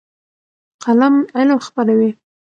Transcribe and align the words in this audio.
قلم 0.83 1.15
علم 1.37 1.59
خپروي. 1.67 2.11